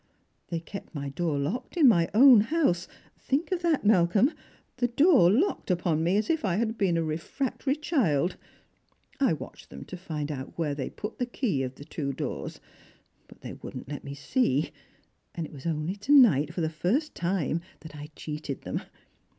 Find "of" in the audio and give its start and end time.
3.51-3.61, 11.67-11.75